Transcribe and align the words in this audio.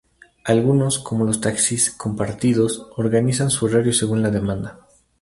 Algunos, 0.45 0.97
como 0.97 1.25
los 1.25 1.41
taxis 1.41 1.91
compartidos, 1.91 2.87
organizan 2.97 3.51
su 3.51 3.67
horario 3.67 3.93
según 3.93 4.23
la 4.23 4.31
demanda. 4.31 4.79